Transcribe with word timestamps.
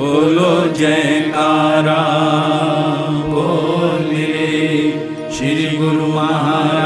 बोलो 0.00 0.50
जयकारा 0.76 2.02
बोले 3.32 4.28
श्री 5.36 5.66
गुरु 5.76 6.06
महाराज। 6.14 6.79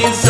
स्वामी 0.00 0.29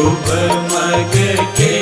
शुभ 0.00 0.28
मग 0.72 1.14
के 1.56 1.72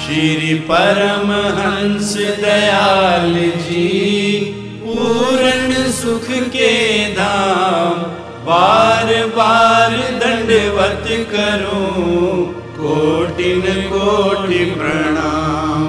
श्री 0.06 0.54
परमहंस 0.70 2.14
दयाल 2.40 3.34
जी 3.68 4.40
पूर्ण 4.86 5.84
सुख 5.92 6.32
के 6.56 6.72
धाम, 7.16 8.00
बार 8.48 9.14
बार 9.36 9.98
दंडवत 10.24 11.06
करूँ। 11.36 12.69
कोटिन 12.80 13.62
कोटि 13.62 14.66
प्रणाम। 14.66 15.82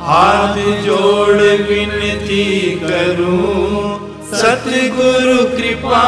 हाथ 0.00 0.56
जोड़ 0.56 1.42
विनती 1.68 2.70
करूँ। 2.84 3.94
सतगुरु 4.34 5.56
कृपा 5.56 6.02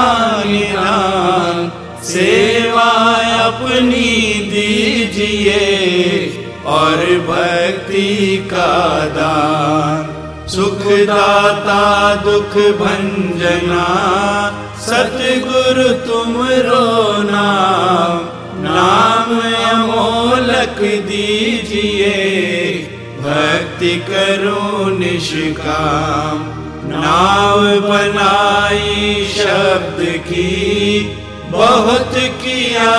निधान 0.47 1.73
सेवा 2.03 2.91
अपनी 3.45 4.11
दीजिए 4.51 5.63
और 6.67 6.97
भक्ति 7.29 8.49
का 8.53 8.75
दान। 9.07 10.13
सुखदाता 10.49 11.81
दुख 12.15 12.57
भंजना। 12.81 13.87
सतगुरु 14.81 15.89
तुम 15.89 16.37
रो 16.43 17.23
नाम। 17.23 18.37
नाम 18.59 19.41
अमोलक 20.67 21.05
दीजिए। 21.07 22.13
भक्ति 23.21 23.91
करो 24.11 24.89
निष्काम। 24.99 26.39
नाव 26.91 27.61
बनाई 27.81 29.27
शब्द 29.37 30.07
की, 30.19 31.19
बहुत 31.49 32.13
किया 32.17 32.95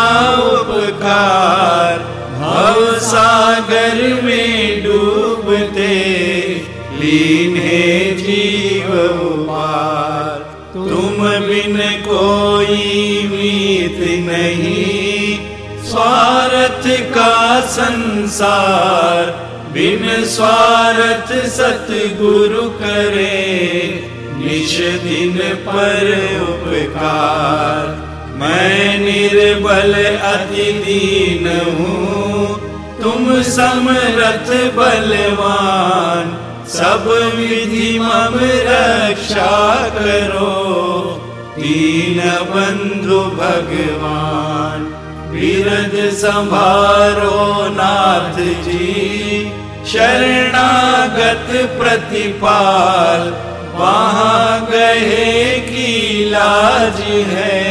उपकार। 0.53 1.97
भव 2.37 2.99
सागर 2.99 4.21
में 4.23 4.83
डूबते, 4.83 5.95
लीन 6.99 7.57
है 7.57 8.15
जीव 8.15 8.89
पार 9.49 10.39
तुम 10.73 11.17
बिन 11.47 11.77
कोई 12.07 12.75
मीत 13.27 13.99
नहीं। 14.29 15.37
स्वार्थ 16.87 17.09
का 17.11 17.61
संसार, 17.61 19.25
बिन 19.73 20.23
स्वार्थ 20.25 21.31
सतगुरु 21.47 22.61
करे, 22.79 23.41
निश 24.37 24.75
दिन 25.03 25.37
पर 25.67 26.05
उपकार। 26.43 27.89
मैं 28.39 28.97
निर्बल 28.99 29.93
अति 30.31 30.71
दीन 30.85 31.47
हूँ, 31.77 32.47
तुम 33.03 33.41
समरथ 33.43 34.49
बलवान। 34.75 36.35
सब 36.69 37.05
विधि 37.35 37.99
मम 37.99 38.39
रक्षा 38.69 39.55
करो, 39.97 40.55
दीन 41.59 42.19
बंधु 42.51 43.19
भगवान। 43.37 44.46
विरद 45.31 45.95
संभारो 46.13 47.67
नाथ 47.69 48.37
जी 48.63 49.51
शरणागत 49.87 51.49
प्रतिपाल, 51.79 53.21
वहाँ 53.75 54.67
गए 54.71 55.59
की 55.69 56.25
लाज 56.29 57.01
है। 57.29 57.67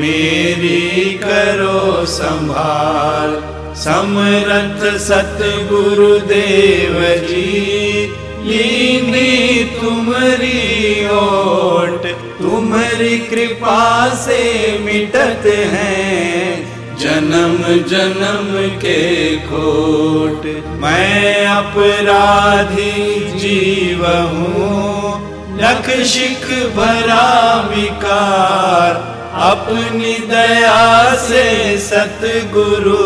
मेरी 0.00 1.18
करो 1.24 2.04
संभाल, 2.06 3.34
समरथ 3.76 4.98
सतगुरु 4.98 6.18
देव 6.18 6.96
जी 7.26 8.06
लीनी 8.40 9.64
तुम्हारी 9.80 11.06
ओट, 11.08 12.06
तुम्हारी 12.38 13.18
कृपा 13.18 14.14
से 14.16 14.38
मिटत 14.78 15.46
हैं 15.46 16.96
जन्म 16.98 17.58
जन्म 17.88 18.48
के 18.78 19.02
खोट। 19.38 20.46
मैं 20.80 21.46
अपराधी 21.46 23.14
जीव 23.38 24.06
हूँ, 24.06 25.58
लख 25.60 25.90
शिख 26.06 26.46
भरा 26.76 27.28
विकार। 27.68 29.08
अपनी 29.50 30.14
दया 30.28 31.14
से 31.16 31.44
सतगुरु 31.78 32.96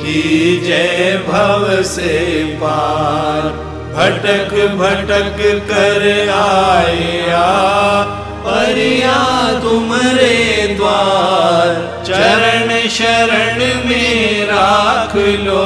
की 0.00 0.56
जय 0.66 1.22
भव 1.28 1.82
से 1.82 2.18
पार। 2.54 3.73
भटक 3.94 4.74
भटक 4.78 5.36
कर 5.68 6.28
आया। 6.30 8.02
परिया 8.46 9.52
तुमरे 9.60 10.66
द्वार। 10.76 12.02
चरण, 12.06 12.88
शरण 12.88 13.88
में 13.88 14.44
राख 14.46 15.16
लो। 15.16 15.64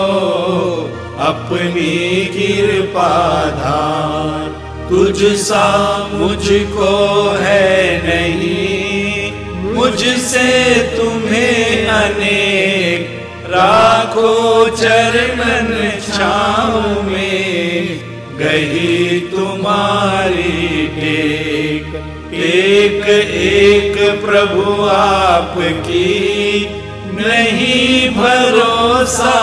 अपनी 1.19 2.25
कृपा 2.25 3.45
धार। 3.45 4.59
तुझ 4.89 5.17
सा 5.23 5.99
मुझको 6.13 7.35
है 7.41 7.99
नहीं। 8.07 9.33
मुझसे 9.75 10.75
तुम्हें 10.97 11.89
अनेक। 11.89 13.19
राखो 13.51 14.69
चरणन 14.77 15.93
छाँव 16.13 17.03
में। 17.03 17.48
गही 18.41 19.21
तुम्हारी 19.21 20.87
टेक। 20.97 21.87
एक 22.35 23.09
एक 23.09 23.97
प्रभु 24.25 24.65
आपकी 24.91 26.67
नहीं 27.13 28.11
भरोसा। 28.11 29.39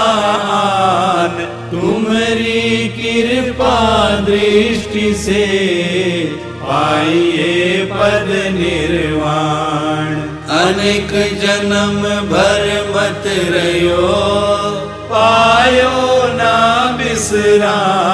तुम्हारी 1.71 2.87
कृपा 2.97 3.75
दृष्टि 4.19 5.13
से 5.13 5.43
पाइए 6.61 7.85
पद 7.91 8.29
निर्वाण। 8.53 10.15
अनेक 10.59 11.11
जन्म 11.41 12.01
भर 12.31 12.65
मत 12.95 13.23
रहो 13.53 14.13
पायो 15.11 15.97
ना 16.33 16.55
विश्राम 16.99 18.04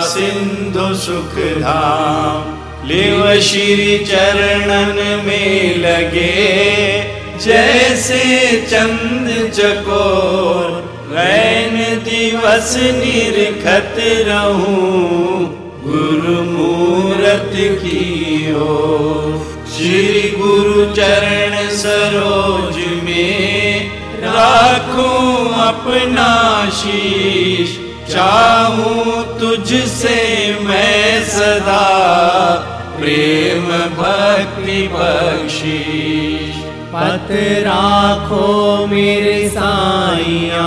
सिंधु 0.00 0.94
सुख 0.94 1.38
धाम 1.58 2.58
लिव 2.88 3.40
श्री 3.40 3.98
चरणन 3.98 5.22
में 5.26 5.76
लगे। 5.76 7.22
जैसे 7.38 8.22
चंद 8.70 9.50
चकोर, 9.50 10.66
रैन 11.12 11.76
दिवस 12.04 12.76
निरखत 12.76 13.96
रहूँ, 14.28 15.46
गुरु 15.84 16.42
मूरत 16.42 17.50
की 17.54 18.54
ओर। 18.54 19.42
श्री 19.76 20.36
गुरु 20.38 20.84
चरण 20.94 21.68
सरोज 21.68 22.76
में 23.04 23.90
राखूं 24.24 25.48
अपना 25.54 26.70
शीश। 26.70 27.81
चाहूँ 28.12 29.22
तुझसे 29.40 30.18
मैं 30.64 31.24
सदा 31.26 31.86
प्रेम 32.98 33.66
भक्ति 33.98 34.80
बख्शीश 34.92 36.54
पत 36.94 37.28
राखो 37.66 38.50
मेरे 38.86 39.38
साइया। 39.48 40.66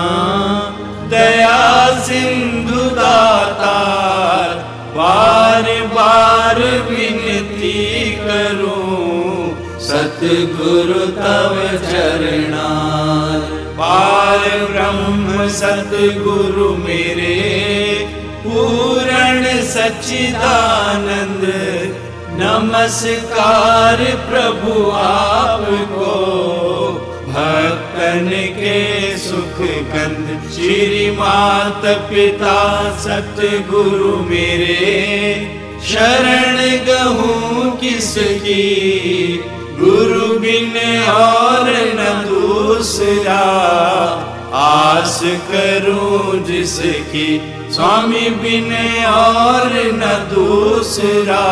दया 1.10 1.60
सिंधु 2.06 2.84
दातार 2.96 4.50
बार 4.98 5.66
बार 5.96 6.58
विनती 6.90 7.84
करूँ। 8.22 9.50
सतगुरु 9.88 11.06
तव 11.20 11.54
चरणार 11.86 12.85
बार 13.96 14.66
ब्रह्म 14.72 15.48
सतगुरु 15.48 16.70
मेरे, 16.70 17.36
पूर्ण 18.46 19.62
सच्चिदानंद, 19.62 21.44
नमस्कार 22.30 23.98
प्रभु 24.30 24.92
आपको। 24.92 26.12
भक्तन 27.28 28.32
के 28.32 29.18
सुख 29.18 29.68
कंद 29.68 30.52
श्री 30.54 31.12
मात 31.12 31.82
पिता 31.86 32.92
सतगुरु 33.00 34.18
मेरे, 34.18 35.48
शरण 35.90 36.58
गहूँ 36.86 37.78
किसकी? 37.78 39.46
गुरु 39.80 40.40
बिन 40.40 41.04
और 41.10 41.70
न 41.70 42.26
दूसरा 42.66 43.40
आस 44.54 45.22
करूँ 45.24 46.44
जिसकी 46.44 47.54
स्वामी 47.72 48.30
बिन 48.30 48.74
और 49.06 49.72
न 49.74 50.34
दूसरा। 50.34 51.46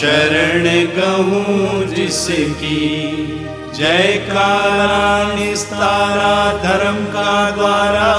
शरण 0.00 0.86
कहूँ 0.86 1.84
जिसकी। 1.84 2.88
जयकारा 3.74 5.34
निस्तारा 5.34 6.52
धर्म 6.62 6.94
का 6.94 7.50
द्वारा, 7.50 8.12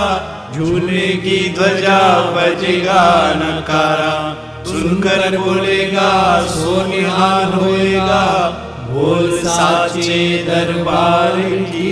झूलेगी 0.56 1.54
ध्वजा 1.54 2.20
बजेगा 2.20 3.34
नकारा। 3.36 4.46
सुनकर 4.64 5.38
बोलेगा 5.38 6.42
सोनिहाल 6.42 7.54
होएगा। 7.54 8.66
बोल 9.00 9.30
साचे 9.44 10.22
दरबार 10.48 11.36
की 11.72 11.92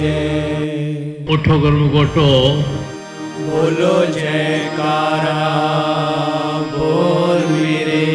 जय। 0.00 1.32
उठो 1.34 1.58
कर्म 1.62 1.88
गोटो 1.92 2.26
बोलो 3.48 3.94
जयकारा 4.16 5.48
बोल 6.74 7.42
मेरे 7.54 8.06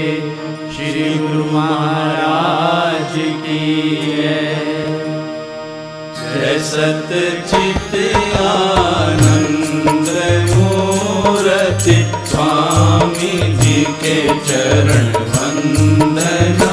श्री 0.75 1.09
गुरु 1.17 1.43
महाराज 1.51 3.17
की 3.45 3.59
जय। 4.05 4.41
जय 6.21 6.57
सत 6.71 7.09
चित 7.51 7.95
आनंद 8.45 10.09
मूर्ति 10.53 11.97
स्वामी 12.31 13.33
जी 13.63 13.83
के 14.03 14.17
चरण 14.49 15.11
दे 16.15 16.72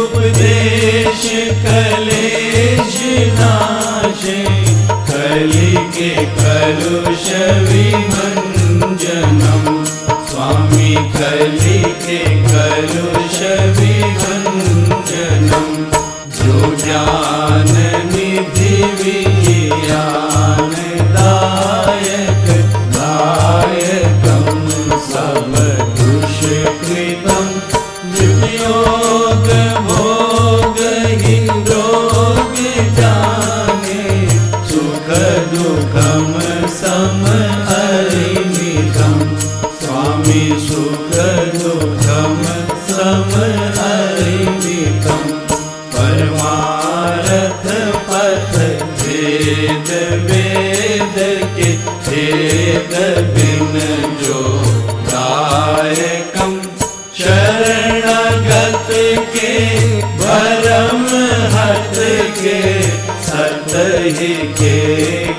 उपदेश 0.00 1.22
कलेश 1.64 2.94
नाशे 3.38 4.38
कलि 5.10 5.72
के 5.96 6.10
कलुष 6.40 7.26
विभंजनम 7.68 9.64
स्वामी 10.30 10.94
कलि 11.18 11.78
के 12.06 12.18
कलुष 12.48 13.38
विभंजनम 13.80 15.68
जो 16.38 16.54
ज्ञान 16.84 17.72
निधि 18.14 18.76
के 59.36 59.52
भरम 60.22 61.06
हट 61.54 61.96
के 62.40 62.60
सत 63.28 63.72
के 64.60 64.78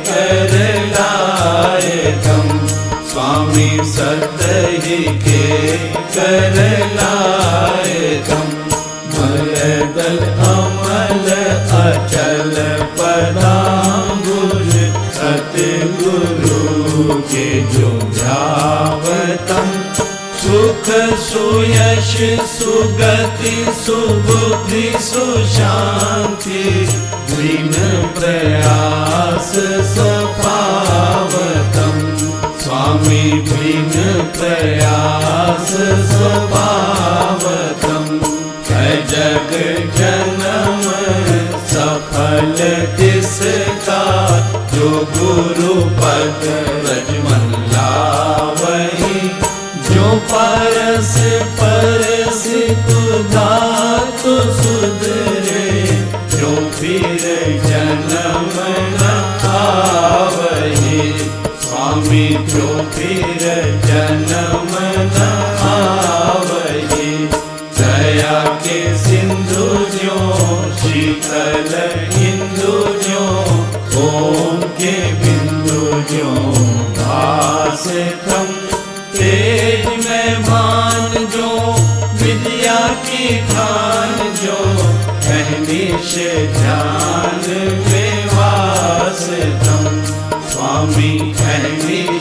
कर 0.09 0.53
लाए 0.93 2.01
कम। 2.25 2.67
स्वामी 3.11 3.69
सत्यजि 3.93 4.97
के 5.25 5.77
कर 6.15 6.57
लाए 6.95 8.21
कम। 8.29 8.49
भय 9.13 9.61
दल 9.97 10.17
अमल 10.49 11.29
अचल 11.83 12.53
पदा 12.99 13.55
सुख 20.83 20.91
सुयश 21.19 22.11
सुगति 22.51 23.51
सुबुद्धि 23.85 24.85
दिन 27.29 27.73
प्रयास 28.19 29.49
स्वभावतम। 29.93 31.95
स्वामी 32.63 33.23
दिन 33.49 33.91
प्रयास 34.37 35.71
स्वभावतम। 36.11 38.05
जग 39.13 39.51
जन्म 39.97 40.83
सफल 41.73 42.55
जिसका 42.99 44.03
जो 44.73 44.89
गुरु 45.17 45.73
पद 45.99 46.41
रजमन 46.85 47.12
स्वामी 90.83 91.09
कहनिश 91.39 92.12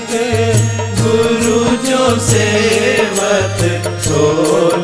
अधिक 0.00 1.00
गुरु 1.00 1.58
जो 1.86 2.04
सेवत 2.26 3.60
सो 4.04 4.22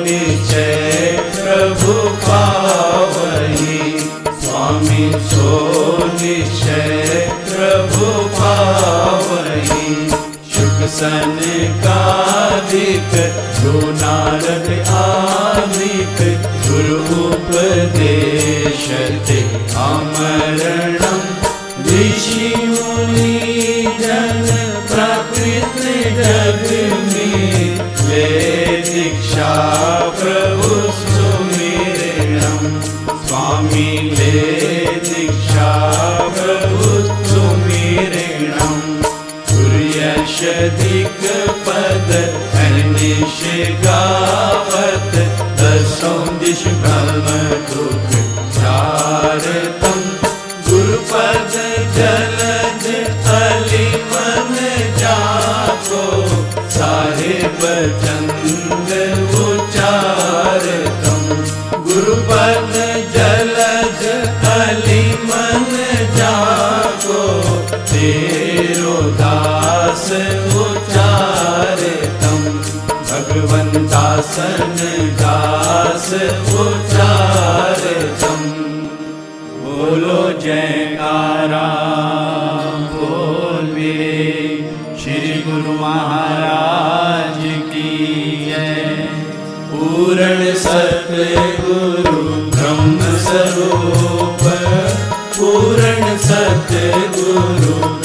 निश्चय 0.03 1.17
प्रभु 1.37 1.93
पावही 2.25 3.79
स्वामी 4.43 5.07
सो 5.31 5.53
निश्चय 6.21 7.29
प्रभु 7.49 8.11
पावही 8.41 10.09
शुक 10.55 10.87
सन 10.99 11.37
कादिक 11.87 13.17
नारद 14.01 14.69
आदिक, 14.97 16.21
गुरु 16.67 16.99
उपदेश 17.25 18.87
ते 19.29 19.41
अमरणम 19.87 21.21
ऋषि 21.91 22.55
जन 24.01 24.46
पद 40.59 42.46
दास 76.19 76.53
उचारतम 76.61 78.43
बोलो 79.65 80.21
जयकारा, 80.41 81.67
बोले 82.95 83.97
श्री 84.97 85.33
गुरु 85.43 85.73
महाराज 85.81 87.43
की 87.73 87.91
जय। 88.47 89.09
पूर्ण 89.73 90.55
सत्य 90.55 91.37
गुरु 91.61 92.17
ब्रह्म 92.51 93.17
स्वरूप 93.19 94.43
पूर्ण 95.39 96.17
सत्य 96.19 96.93
गुरु 97.17 97.96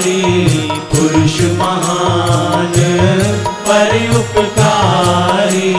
उपकारी 0.00 0.70
पुरुष 0.72 1.40
महान, 1.40 2.72
पर 3.66 3.90
उपकारी 4.16 5.74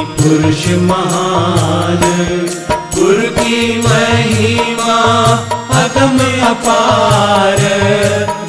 पुरुष 0.00 0.66
महान। 0.66 2.00
गुरु 2.94 3.28
की 3.28 3.82
महिमा 3.82 4.94
अगम 5.84 6.18
अपार, 6.46 7.60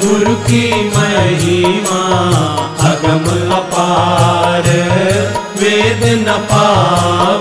गुरु 0.04 0.34
की 0.34 0.90
महिमा 0.96 2.02
अगम 2.90 3.52
अपार। 3.52 4.66
वेद 5.60 6.28
न 6.28 6.32
पावे 6.32 7.37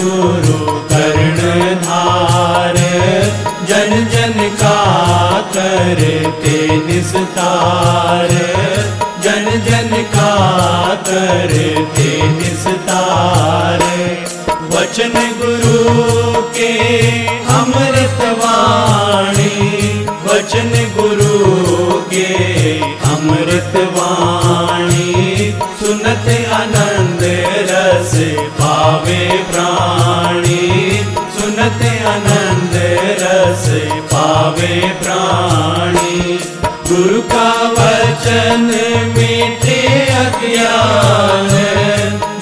गुरु 0.00 0.80
कर्णधार 0.92 2.76
जन 3.68 4.08
जन 4.12 4.56
का 4.62 4.78
करते 5.56 6.76
निस्तार। 6.86 8.28
जन 9.24 9.44
जन 9.50 10.02
का 10.02 10.32
करते 10.94 12.22
निस्तार। 12.22 13.80
वचन 14.72 15.12
गुरु 15.42 15.78
के 16.42 16.72
अमृतवाणी 17.28 18.34
वचन 20.24 20.70
गुरु 20.96 21.94
के 22.00 22.28
अमृतवाणी 22.82 24.33
गुरु 36.94 37.20
का 37.20 37.62
वचन 37.62 38.70
मीठे 39.18 40.06
अज्ञान। 40.06 41.48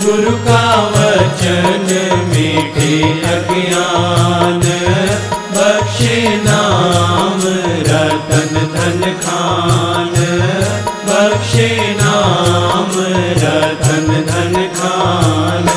गुरु 0.05 0.31
का 0.31 0.93
वचन 0.97 1.87
मीठे 2.29 3.03
अज्ञान। 3.21 4.61
बख्शे 5.53 6.43
नाम 6.45 7.43
रतन 7.81 8.55
धन 8.75 9.13
खान। 9.13 10.15
बख्शे 11.07 11.97
नाम 12.03 12.91
रतन 13.37 14.07
धन 14.07 14.71
खान। 14.75 15.69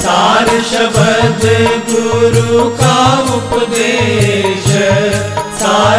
सार 0.00 0.46
शब्द 0.46 1.44
गुरु 1.90 2.70
का 2.70 3.18
उपदेश। 3.34 4.53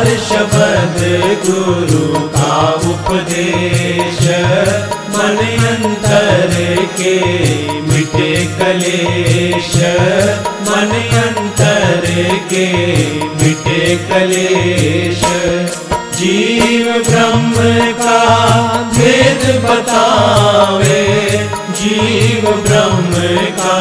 सार 0.06 0.18
शब्द 0.18 1.02
गुरु 1.46 2.30
का 2.30 2.72
उपदेश। 2.72 4.22
मन 5.10 5.38
अंतर 5.68 6.52
के 7.02 7.16
मिटे 7.82 8.46
कलेश। 8.46 9.76
मन 10.70 10.92
अंतर 11.28 12.02
के 12.54 12.74
मिटे 13.22 13.96
कलेश। 13.96 15.22
जीव 16.16 17.04
ब्रह्म 17.10 17.54
का 17.92 18.22
भेद 18.98 19.64
बतावे। 19.66 21.30
जीव 21.72 22.52
ब्रह्म 22.52 23.38
का 23.46 23.80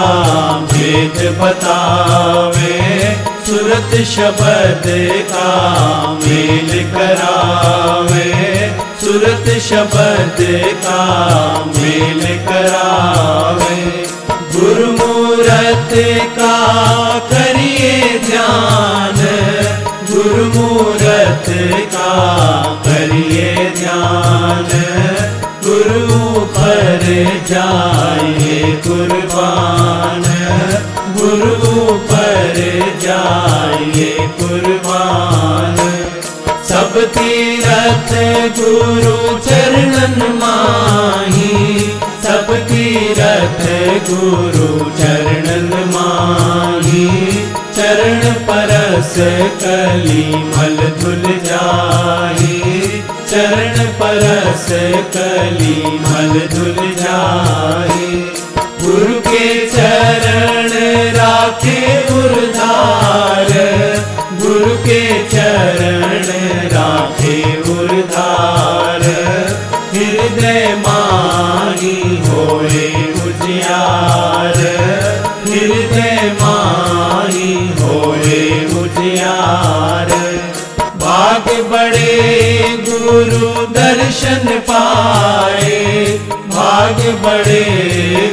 भेद 0.72 1.38
बतावे। 1.40 2.84
सुरत 3.54 4.04
शब्द 4.06 4.82
का 5.32 5.48
मेल 6.26 6.90
करावे। 6.90 8.32
सुरत 9.00 9.62
शब्द 9.62 10.36
का 10.86 11.02
मेल 11.76 12.38
करावे। 12.48 14.06
गुरुमूरत 14.30 15.88
का 16.38 16.58
करिए 17.18 18.20
ध्यान। 18.26 19.20
गुरुमूरत 20.10 21.44
का 21.94 22.12
करिए 22.86 23.72
ध्यान। 23.76 24.68
गुरु 25.64 26.40
पर 26.40 27.00
जाए 27.48 28.72
कुर्बान। 28.86 30.24
गुरु 31.18 32.03
गुरु 43.98 44.90
चरणन 44.90 45.70
माही, 45.94 47.08
चरण 47.76 48.32
परस 48.32 49.14
कली 49.62 50.24
मल 50.34 50.76
धुल 51.00 51.22
जाही। 51.44 52.60
चरण 53.30 53.86
परस 54.00 54.66
कली 55.16 55.98
मल 55.98 56.40
धुल 56.54 56.94
जाही। 57.00 58.20
गुरु 58.82 59.20
के 59.20 59.70
चरण 59.70 60.68
राखे 61.16 61.80
उर्धार 62.14 63.52
गुरु 64.42 64.76
के 64.76 65.28
चरण 65.28 66.24
राखे 66.72 67.53
भाग 81.44 81.62
बड़े 81.62 82.62
गुरु 82.88 83.66
दर्शन 83.66 84.48
पाए। 84.70 86.04
भाग 86.48 87.00
बड़े 87.24 87.64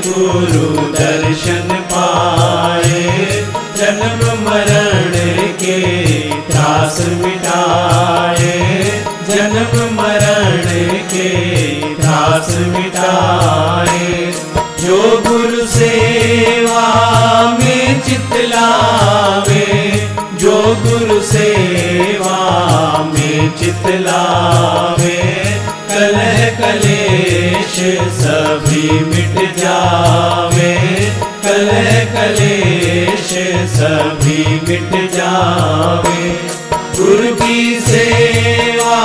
गुरु 0.08 0.82
दर्शन 0.92 1.74
पाए। 1.94 3.02
जन्म 3.78 4.50
मरण 4.50 5.12
के 5.54 5.82
त्रास 6.22 6.98
मिटाए। 7.10 8.60
जन्म 9.30 10.02
मरण 10.02 10.64
के 10.94 11.30
त्रास 11.96 12.50
मिटाए। 12.50 14.34
जो 14.80 15.24
गुरु 15.28 15.68
सेवा 15.68 16.88
में 17.60 18.02
चितलावे 18.02 19.68
जो 20.34 20.78
गुरु 20.86 21.22
सेवा 21.22 21.71
में 23.52 23.58
चितलावे 23.58 25.18
कलह 25.90 26.50
कलेश 26.50 27.76
सभी 28.14 28.92
मिट 28.92 29.56
जावे। 29.58 30.76
कलह 31.46 32.06
कलेश 32.06 33.30
सभी 33.70 34.46
मिट 34.68 35.12
जावे। 35.14 36.40
गुरु 36.98 37.36
की 37.36 37.80
सेवा, 37.80 38.98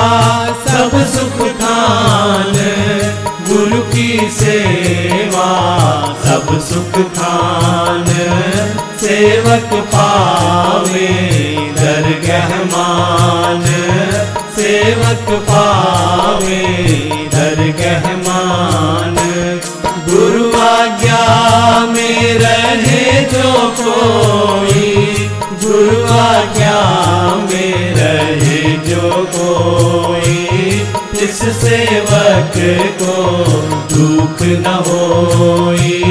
सब 0.69 0.91
सुख 1.15 1.49
खान 1.49 2.53
गुरु 3.49 3.83
की 3.83 4.31
सेवा, 4.31 5.49
सब 6.25 6.61
सुख 6.61 7.03
खान 7.03 8.05
सेवक 9.01 9.83
पावे, 9.95 11.09
दरगह 11.79 12.49
मान। 12.65 13.46
सेवक 14.87 15.31
पावे 15.47 16.59
दरगह 17.33 18.05
मान 18.17 19.17
गुरु 20.09 20.45
आज्ञा 20.59 21.23
में 21.87 22.39
रहे 22.39 23.25
जो 23.33 23.51
कोई, 23.81 24.93
गुरु 25.65 25.97
आज्ञा 26.17 26.79
में 27.47 27.95
रहे 27.97 28.63
जो 28.87 29.11
कोई 29.35 30.37
इस 31.25 31.43
सेवक 31.57 32.59
को 33.03 33.17
दुख 33.95 34.43
न 34.67 34.81
होई 34.89 36.03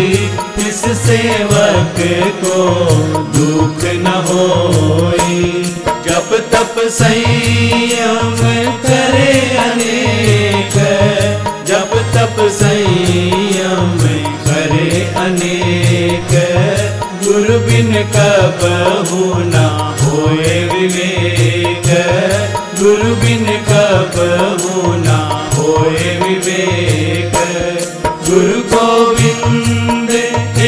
इस 0.67 0.83
सेवक 1.05 2.03
को 2.43 2.63
दुख 3.38 3.85
न 4.05 4.21
होई। 4.27 5.64
जब 6.56 6.62
तप 6.63 6.78
संयम 6.91 8.36
करे 8.84 9.32
अनेक 9.63 10.76
जब 11.68 11.96
तप 12.13 12.38
संयम 12.58 13.98
करे 14.46 15.02
अनेक 15.24 16.32
गुरु 17.26 17.58
बिन 17.65 17.91
कब 18.15 18.63
होना 19.12 19.65
होए 20.04 20.54
विवेक। 20.72 21.89
गुरु 22.80 23.15
बिन 23.24 23.46
कब 23.70 24.15
होना 24.63 25.18
होए 25.58 26.18
विवेक। 26.24 27.36
गुरु 28.30 28.62
गोविंद 28.76 30.12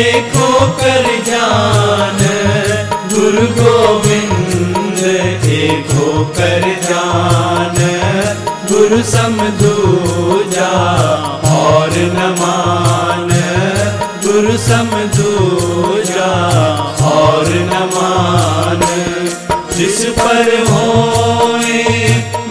एको 0.04 0.50
कर 0.82 1.08
जान 1.30 2.20
गुरु 3.14 3.48
गोविंद 3.62 4.37
एको 5.08 6.26
कर 6.38 6.64
जान, 6.84 7.78
गुरु 8.72 9.04
समझूजा 9.04 10.70
और 11.52 11.90
न 11.90 12.36
मान, 12.40 13.30
गुरु 14.26 14.58
समझूजा 14.58 16.30
और 17.12 17.50
न 17.50 17.90
मान। 17.96 18.82
जिस 19.78 20.06
पर 20.20 20.48
होए 20.70 21.84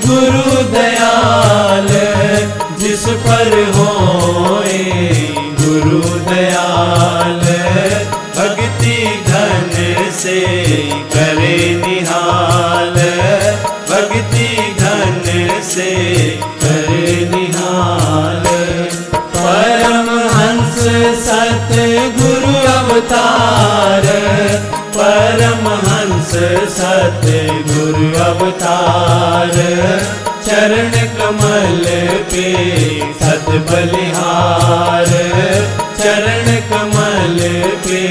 गुरु 0.07 0.63
दयाल, 0.73 1.89
जिस 2.81 3.05
पर 3.27 3.53
होए 3.77 4.79
गुरु 5.61 6.01
दयाल, 6.31 7.41
भक्ति 8.39 8.97
धन 9.29 9.71
से 10.13 10.41
करे 11.15 11.26
अवतार। 27.97 29.55
चरण 30.47 30.93
कमल 31.19 31.85
पे 32.33 32.49
सत 33.21 33.49
बलिहार 33.71 35.11
चरण 36.01 36.47
कमल 36.71 37.39
पे 37.87 38.03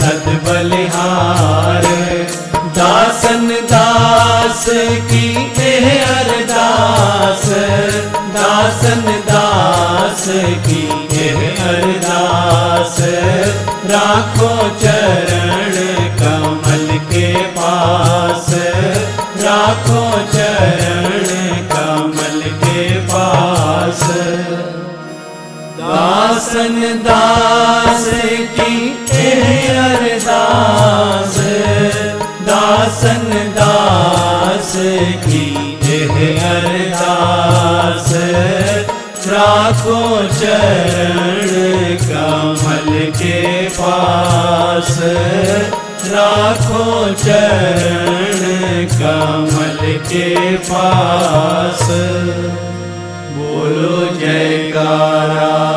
सत 0.00 0.24
बलिहार 0.46 1.86
दासन 2.78 3.48
दास 3.72 4.64
की 5.10 5.26
अरदास। 6.16 7.44
दासन 8.36 9.04
दास 9.28 10.24
की 10.66 10.82
अरदास। 11.68 12.96
राखो 13.92 14.52
चरण 14.82 14.99
राखो 19.60 20.18
चरण 20.32 21.24
कमल 21.72 22.40
के 22.42 22.94
पास। 22.94 24.02
दासन 25.80 27.02
दास 27.04 28.06
की 28.60 29.06
अरदास। 29.78 31.36
दासन 32.48 33.52
दास 33.58 34.72
की 35.26 35.46
अरदास। 36.38 38.12
राखो 39.26 40.26
चरण 40.26 41.48
कमल 42.08 43.12
के 43.16 43.68
पास। 43.68 44.98
राखो 46.12 47.14
चरण 47.14 48.40
कमल 49.00 49.98
के 50.08 50.56
पास। 50.56 51.82
बोलो 53.36 54.16
जयकारा। 54.16 55.69